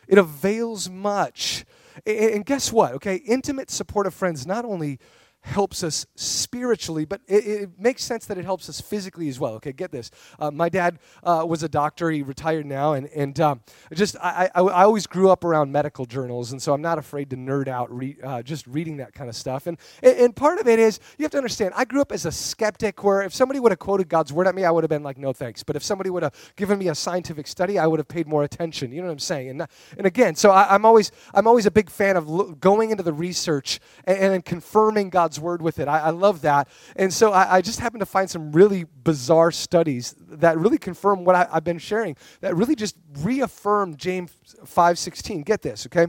[0.08, 1.66] It avails much.
[2.06, 2.94] And guess what?
[2.94, 5.00] Okay, intimate, supportive friends not only
[5.46, 9.54] helps us spiritually, but it, it, makes sense that it helps us physically as well.
[9.54, 10.10] Okay, get this.
[10.40, 12.10] Uh, my dad uh, was a doctor.
[12.10, 13.62] He retired now, and and um,
[13.94, 17.30] just I, I, I, always grew up around medical journals, and so I'm not afraid
[17.30, 19.68] to nerd out re, uh, just reading that kind of stuff.
[19.68, 21.74] And, and part of it is you have to understand.
[21.76, 24.56] I grew up as a skeptic, where if somebody would have quoted God's word at
[24.56, 25.64] me, I would have been like, no thanks.
[25.64, 28.44] But if somebody would have given me a scientific study, I would have paid more
[28.44, 28.92] attention.
[28.92, 29.50] You know what I'm saying?
[29.50, 32.92] And and again, so I, am always I'm always a big fan of lo- going
[32.92, 35.88] into the research and, and confirming God's God's word with it.
[35.88, 36.67] I, I love that.
[36.95, 41.26] And so I, I, just happened to find some really bizarre studies that really confirm
[41.26, 44.32] what I, I've been sharing, that really just reaffirm James
[44.63, 45.43] 5.16.
[45.45, 46.08] Get this, okay?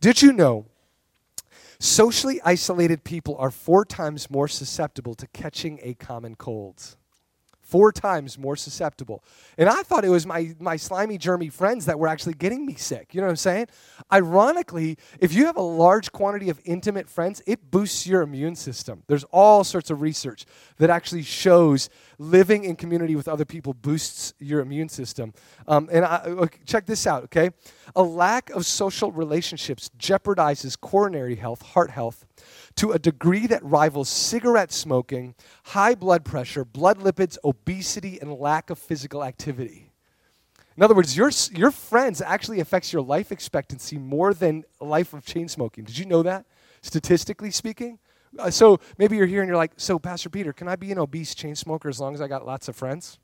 [0.00, 0.66] Did you know
[1.78, 6.96] socially isolated people are four times more susceptible to catching a common cold?
[7.72, 9.24] Four times more susceptible.
[9.56, 12.74] And I thought it was my, my slimy, germy friends that were actually getting me
[12.74, 13.14] sick.
[13.14, 13.68] You know what I'm saying?
[14.12, 19.04] Ironically, if you have a large quantity of intimate friends, it boosts your immune system.
[19.06, 20.44] There's all sorts of research
[20.76, 25.32] that actually shows living in community with other people boosts your immune system.
[25.66, 27.52] Um, and I, check this out, okay?
[27.96, 32.26] A lack of social relationships jeopardizes coronary health, heart health,
[32.76, 38.70] to a degree that rivals cigarette smoking, high blood pressure, blood lipids, obesity, and lack
[38.70, 39.92] of physical activity.
[40.76, 45.24] In other words, your, your friends actually affects your life expectancy more than life of
[45.24, 45.84] chain smoking.
[45.84, 46.46] Did you know that?
[46.80, 47.98] Statistically speaking?
[48.38, 50.98] Uh, so maybe you're here and you're like, so Pastor Peter, can I be an
[50.98, 53.18] obese chain smoker as long as I got lots of friends?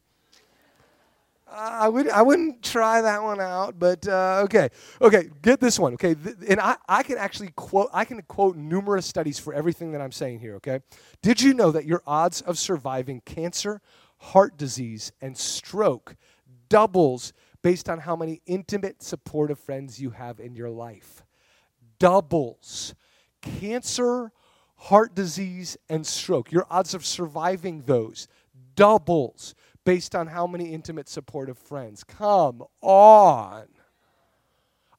[1.51, 4.69] I would I wouldn't try that one out, but uh, okay,
[5.01, 8.57] okay, get this one, okay, Th- and I, I can actually quote I can quote
[8.57, 10.81] numerous studies for everything that I'm saying here, okay.
[11.23, 13.81] Did you know that your odds of surviving cancer,
[14.19, 16.17] heart disease, and stroke
[16.69, 17.33] doubles
[17.63, 21.25] based on how many intimate, supportive friends you have in your life?
[21.99, 22.95] Doubles.
[23.41, 24.33] Cancer,
[24.77, 26.53] heart disease, and stroke.
[26.53, 28.29] Your odds of surviving those
[28.75, 29.55] doubles
[29.89, 32.05] based on how many intimate, supportive friends.
[32.05, 33.65] Come on.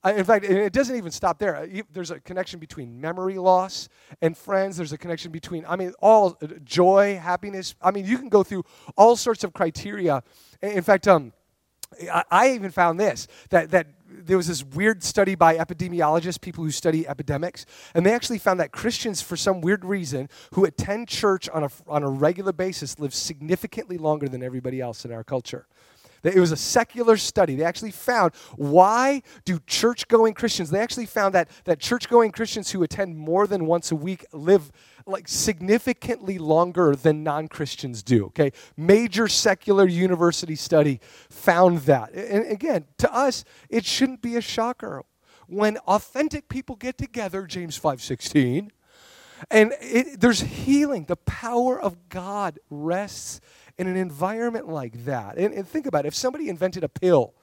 [0.03, 1.69] I, in fact, it doesn't even stop there.
[1.93, 3.87] There's a connection between memory loss
[4.23, 4.77] and friends.
[4.77, 7.75] There's a connection between, I mean, all uh, joy, happiness.
[7.79, 8.63] I mean, you can go through
[8.97, 10.23] all sorts of criteria.
[10.63, 11.33] In fact, um,
[12.11, 13.85] I, I even found this that, that
[14.29, 17.65] there was this weird study by epidemiologists, people who study epidemics,
[17.95, 21.69] and they actually found that Christians, for some weird reason, who attend church on a,
[21.87, 25.65] on a regular basis, live significantly longer than everybody else in our culture.
[26.23, 27.55] It was a secular study.
[27.55, 32.83] They actually found why do church-going Christians, they actually found that, that church-going Christians who
[32.83, 34.71] attend more than once a week live
[35.05, 38.51] like significantly longer than non-Christians do, okay?
[38.77, 42.13] Major secular university study found that.
[42.13, 45.03] And again, to us, it shouldn't be a shocker.
[45.47, 48.69] When authentic people get together, James 5:16,
[49.49, 51.05] and it, there's healing.
[51.05, 53.41] The power of God rests
[53.79, 55.37] in an environment like that.
[55.37, 57.33] And, and think about it if somebody invented a pill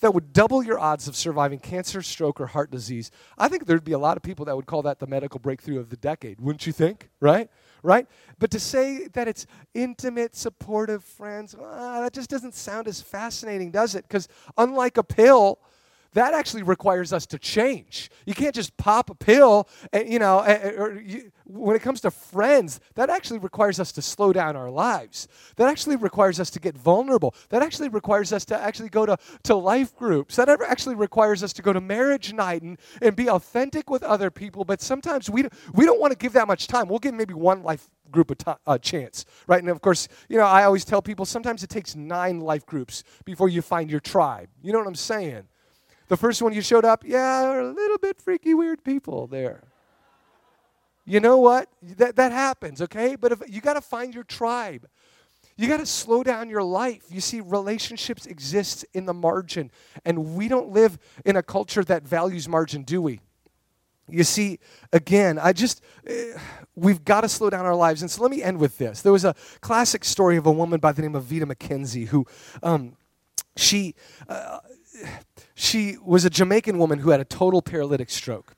[0.00, 3.82] that would double your odds of surviving cancer, stroke, or heart disease, I think there'd
[3.82, 6.38] be a lot of people that would call that the medical breakthrough of the decade,
[6.40, 7.08] wouldn't you think?
[7.18, 7.50] Right?
[7.82, 8.06] Right?
[8.38, 13.70] But to say that it's intimate, supportive friends, uh, that just doesn't sound as fascinating,
[13.70, 14.04] does it?
[14.06, 15.58] Because unlike a pill,
[16.14, 18.10] that actually requires us to change.
[18.26, 20.40] You can't just pop a pill, and, you know,
[20.76, 24.70] or you, when it comes to friends, that actually requires us to slow down our
[24.70, 25.28] lives.
[25.56, 27.34] That actually requires us to get vulnerable.
[27.48, 30.36] That actually requires us to actually go to, to life groups.
[30.36, 34.30] That actually requires us to go to marriage night and, and be authentic with other
[34.30, 34.64] people.
[34.64, 36.88] But sometimes we, we don't want to give that much time.
[36.88, 39.60] We'll give maybe one life group a t- uh, chance, right?
[39.60, 43.04] And of course, you know, I always tell people sometimes it takes nine life groups
[43.24, 44.48] before you find your tribe.
[44.62, 45.44] You know what I'm saying?
[46.08, 49.62] The first one you showed up, yeah, a little bit freaky, weird people there.
[51.04, 51.68] You know what?
[51.82, 53.16] That, that happens, okay?
[53.16, 54.88] But if, you got to find your tribe.
[55.56, 57.02] You got to slow down your life.
[57.10, 59.70] You see, relationships exist in the margin,
[60.04, 63.20] and we don't live in a culture that values margin, do we?
[64.08, 64.58] You see,
[64.92, 66.38] again, I just, uh,
[66.74, 68.00] we've got to slow down our lives.
[68.02, 69.02] And so let me end with this.
[69.02, 72.26] There was a classic story of a woman by the name of Vita McKenzie who,
[72.62, 72.96] um,
[73.56, 73.94] she,
[74.28, 74.60] uh,
[75.58, 78.54] she was a Jamaican woman who had a total paralytic stroke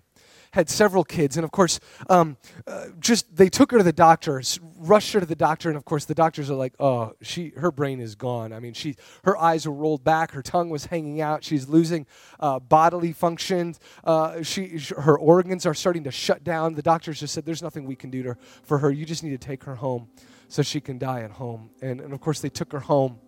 [0.53, 2.37] had several kids, and of course, um,
[2.67, 5.85] uh, just they took her to the doctors, rushed her to the doctor, and of
[5.85, 8.53] course, the doctors are like, "Oh, she, her brain is gone.
[8.53, 12.07] I mean, she, her eyes were rolled back, her tongue was hanging out, she's losing
[12.41, 17.33] uh, bodily functions, uh, she, her organs are starting to shut down." The doctors just
[17.33, 18.91] said, "There's nothing we can do to, for her.
[18.91, 20.09] You just need to take her home,
[20.49, 23.21] so she can die at home." And, and of course, they took her home,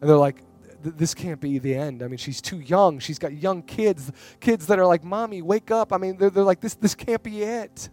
[0.00, 0.42] and they're like,
[0.84, 2.02] this can't be the end.
[2.02, 2.98] I mean, she's too young.
[2.98, 5.92] She's got young kids, kids that are like, Mommy, wake up.
[5.92, 7.88] I mean, they're, they're like, this, this can't be it.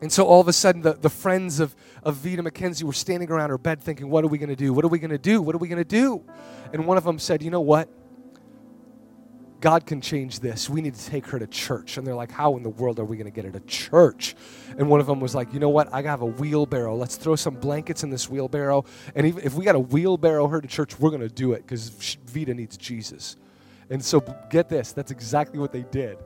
[0.00, 1.74] And so all of a sudden, the, the friends of,
[2.04, 4.72] of Vita McKenzie were standing around her bed thinking, What are we going to do?
[4.72, 5.42] What are we going to do?
[5.42, 6.24] What are we going to do?
[6.72, 7.88] And one of them said, You know what?
[9.60, 10.70] God can change this.
[10.70, 11.96] We need to take her to church.
[11.96, 14.36] And they're like, How in the world are we going to get her to church?
[14.78, 15.92] And one of them was like, You know what?
[15.92, 16.94] I have a wheelbarrow.
[16.94, 18.84] Let's throw some blankets in this wheelbarrow.
[19.14, 22.16] And if we got to wheelbarrow her to church, we're going to do it because
[22.26, 23.36] Vita needs Jesus.
[23.90, 24.20] And so,
[24.50, 26.18] get this that's exactly what they did.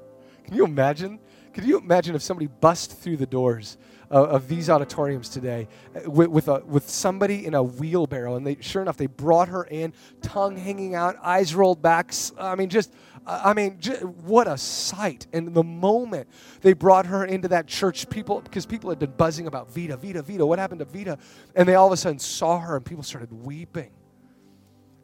[0.44, 1.20] Can you imagine
[1.52, 3.76] could you imagine if somebody bust through the doors
[4.10, 8.36] of, of these auditoriums today uh, with, with, a, with somebody in a wheelbarrow?
[8.36, 9.92] And they, sure enough, they brought her in,
[10.22, 12.14] tongue hanging out, eyes rolled back.
[12.38, 12.92] I mean, just
[13.24, 13.78] I mean,
[14.24, 15.26] what a sight.
[15.32, 16.28] And the moment
[16.60, 20.22] they brought her into that church, people, because people had been buzzing about Vita, Vita,
[20.22, 21.18] Vita, what happened to Vita?
[21.54, 23.90] And they all of a sudden saw her and people started weeping.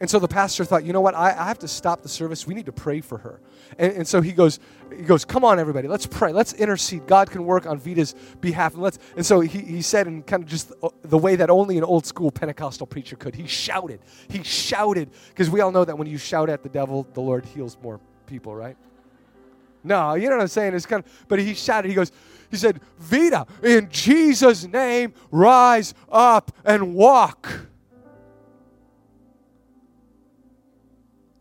[0.01, 1.15] And so the pastor thought, you know what?
[1.15, 2.47] I, I have to stop the service.
[2.47, 3.41] We need to pray for her.
[3.79, 4.61] And, and, so he goes,
[4.97, 6.33] he goes, come on, everybody, let's pray.
[6.33, 7.09] Let's intercede.
[7.09, 8.75] God can work on Vita's behalf.
[8.75, 9.01] And let's.
[9.17, 12.07] And so he, he said in kind of just the way that only an old
[12.07, 13.35] school Pentecostal preacher could.
[13.35, 14.01] He shouted.
[14.29, 17.45] He shouted because we all know that when you shout at the devil, the Lord
[17.45, 17.99] heals more
[18.29, 18.77] people, right?
[19.83, 20.75] No, you know what I'm saying?
[20.75, 22.13] It's kind of, but he shouted, he goes,
[22.51, 27.49] he said, Vita, in Jesus' name, rise up and walk.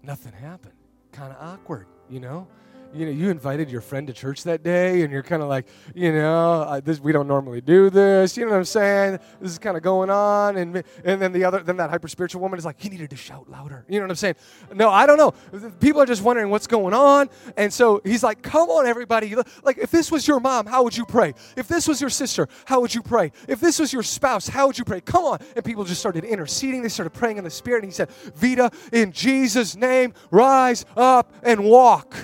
[0.03, 0.73] Nothing happened.
[1.11, 2.47] Kind of awkward, you know?
[2.93, 5.67] You know, you invited your friend to church that day, and you're kind of like,
[5.95, 8.37] you know, this we don't normally do this.
[8.37, 9.19] You know what I'm saying?
[9.39, 12.41] This is kind of going on, and and then the other, then that hyper spiritual
[12.41, 13.85] woman is like, he needed to shout louder.
[13.87, 14.35] You know what I'm saying?
[14.73, 15.31] No, I don't know.
[15.79, 19.35] People are just wondering what's going on, and so he's like, come on, everybody.
[19.63, 21.33] Like, if this was your mom, how would you pray?
[21.55, 23.31] If this was your sister, how would you pray?
[23.47, 25.01] If this was your spouse, how would you pray?
[25.01, 26.81] Come on, and people just started interceding.
[26.81, 31.33] They started praying in the spirit, and he said, Vita, in Jesus' name, rise up
[31.43, 32.15] and walk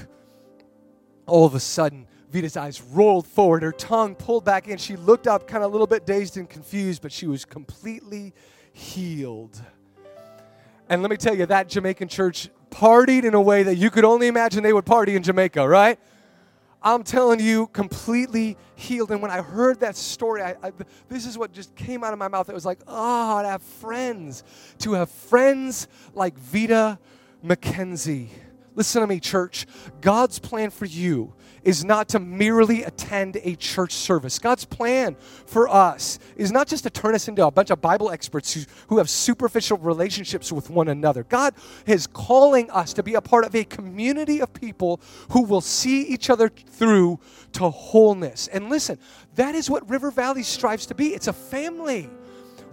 [1.26, 4.78] all of a sudden, Vita's eyes rolled forward, her tongue pulled back in.
[4.78, 8.34] She looked up, kind of a little bit dazed and confused, but she was completely
[8.72, 9.62] healed.
[10.90, 14.04] And let me tell you, that Jamaican church partied in a way that you could
[14.04, 16.00] only imagine they would party in Jamaica, right?
[16.82, 19.12] I'm telling you, completely healed.
[19.12, 20.72] And when I heard that story, I, I,
[21.08, 22.50] this is what just came out of my mouth.
[22.50, 24.44] It was like, oh, to have friends,
[24.80, 27.00] to have friends like Vita
[27.46, 28.30] McKenzie
[28.76, 29.68] Listen to me, church.
[30.02, 34.40] God's plan for you is not to merely attend a church service.
[34.40, 35.16] God's plan
[35.46, 38.62] for us is not just to turn us into a bunch of Bible experts who,
[38.88, 41.24] who have superficial relationships with one another.
[41.24, 41.54] God
[41.86, 45.00] is calling us to be a part of a community of people
[45.32, 47.20] who will see each other through
[47.54, 48.48] to wholeness.
[48.48, 48.98] And listen,
[49.36, 52.10] that is what River Valley strives to be it's a family.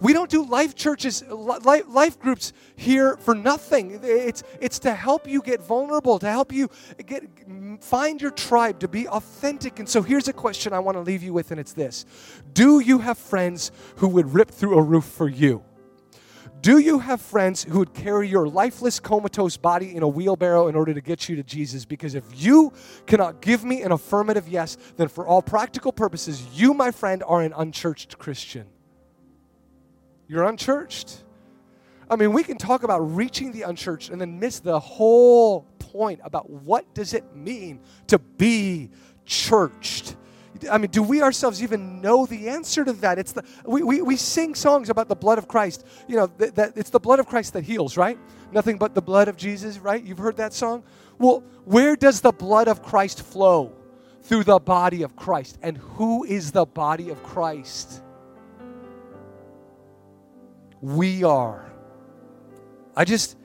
[0.01, 3.99] We don't do life churches, life, life groups here for nothing.
[4.01, 6.69] It's, it's to help you get vulnerable, to help you
[7.05, 7.23] get
[7.79, 9.77] find your tribe, to be authentic.
[9.77, 12.05] And so here's a question I want to leave you with, and it's this
[12.53, 15.63] Do you have friends who would rip through a roof for you?
[16.61, 20.75] Do you have friends who would carry your lifeless, comatose body in a wheelbarrow in
[20.75, 21.85] order to get you to Jesus?
[21.85, 22.73] Because if you
[23.05, 27.41] cannot give me an affirmative yes, then for all practical purposes, you, my friend, are
[27.41, 28.67] an unchurched Christian.
[30.31, 31.25] You're unchurched.
[32.09, 36.21] I mean, we can talk about reaching the unchurched and then miss the whole point
[36.23, 38.91] about what does it mean to be
[39.25, 40.15] churched.
[40.71, 43.19] I mean, do we ourselves even know the answer to that?
[43.19, 45.85] It's the we, we, we sing songs about the blood of Christ.
[46.07, 48.17] You know, that, that it's the blood of Christ that heals, right?
[48.53, 50.01] Nothing but the blood of Jesus, right?
[50.01, 50.85] You've heard that song?
[51.17, 53.73] Well, where does the blood of Christ flow?
[54.23, 55.57] Through the body of Christ.
[55.61, 58.01] And who is the body of Christ?
[60.81, 61.71] We are.
[62.95, 63.37] I just,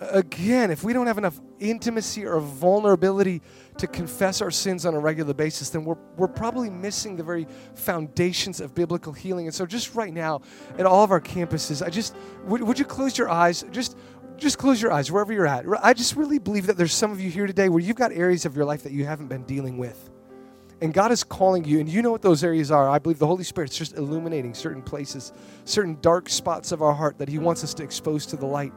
[0.00, 3.42] again, if we don't have enough intimacy or vulnerability
[3.78, 7.46] to confess our sins on a regular basis, then we're, we're probably missing the very
[7.74, 9.46] foundations of biblical healing.
[9.46, 10.42] And so, just right now,
[10.78, 12.14] at all of our campuses, I just,
[12.44, 13.64] would, would you close your eyes?
[13.70, 13.96] Just,
[14.36, 15.64] just close your eyes wherever you're at.
[15.82, 18.44] I just really believe that there's some of you here today where you've got areas
[18.44, 20.10] of your life that you haven't been dealing with.
[20.82, 22.88] And God is calling you, and you know what those areas are.
[22.88, 25.32] I believe the Holy Spirit's just illuminating certain places,
[25.64, 28.74] certain dark spots of our heart that He wants us to expose to the light.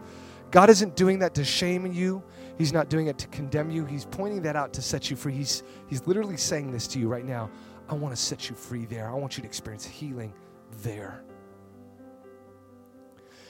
[0.52, 2.24] God isn't doing that to shame you.
[2.58, 3.86] He's not doing it to condemn you.
[3.86, 5.34] He's pointing that out to set you free.
[5.34, 7.52] He's, he's literally saying this to you right now.
[7.90, 9.10] I want to set you free there.
[9.10, 10.34] I want you to experience healing
[10.82, 11.24] there.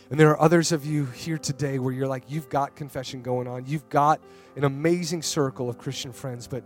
[0.09, 3.47] And there are others of you here today where you're like, you've got confession going
[3.47, 3.65] on.
[3.67, 4.19] You've got
[4.55, 6.63] an amazing circle of Christian friends, but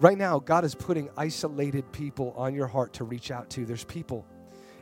[0.00, 3.64] right now, God is putting isolated people on your heart to reach out to.
[3.64, 4.26] There's people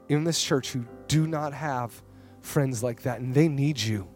[0.09, 2.03] in this church who do not have
[2.43, 4.09] friends like that, and they need you.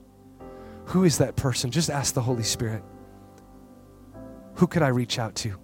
[0.86, 1.70] Who is that person?
[1.70, 2.82] Just ask the Holy Spirit.
[4.54, 5.58] Who could I reach out to?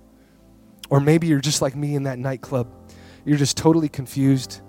[0.90, 2.68] Or maybe you're just like me in that nightclub.
[3.24, 4.60] You're just totally confused,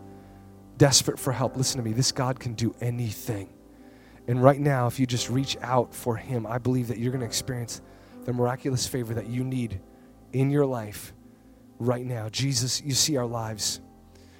[0.77, 1.57] desperate for help.
[1.57, 1.93] Listen to me.
[1.93, 3.53] This God can do anything.
[4.27, 7.19] And right now, if you just reach out for Him, I believe that you're going
[7.19, 7.81] to experience
[8.23, 9.79] the miraculous favor that you need
[10.35, 11.13] in your life
[11.79, 12.27] right now.
[12.29, 13.79] Jesus, you see our lives.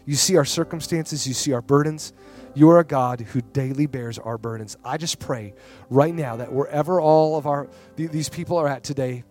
[0.05, 1.25] You see our circumstances.
[1.25, 2.13] You see our burdens.
[2.53, 4.77] You are a God who daily bears our burdens.
[4.83, 5.53] I just pray
[5.89, 9.23] right now that wherever all of our these people are at today,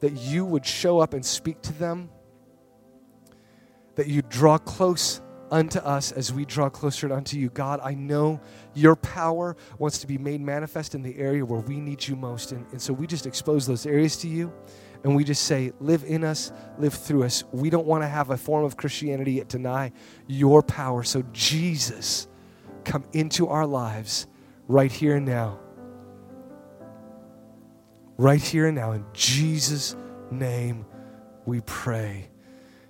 [0.00, 2.10] that you would show up and speak to them
[3.94, 7.50] that you draw close unto us as we draw closer unto you.
[7.50, 8.40] God, I know
[8.74, 12.52] your power wants to be made manifest in the area where we need you most.
[12.52, 14.50] And, and so we just expose those areas to you
[15.04, 17.42] and we just say, live in us, live through us.
[17.52, 19.92] We don't want to have a form of Christianity that deny
[20.26, 21.02] your power.
[21.02, 22.28] So, Jesus,
[22.84, 24.26] come into our lives
[24.68, 25.58] right here and now.
[28.16, 28.92] Right here and now.
[28.92, 29.96] In Jesus'
[30.30, 30.86] name
[31.46, 32.28] we pray.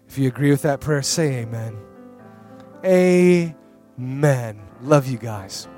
[0.08, 1.78] If you agree with that prayer, say amen.
[2.84, 4.60] Amen.
[4.82, 5.68] Love you guys.